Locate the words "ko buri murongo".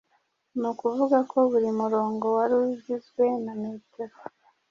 1.31-2.25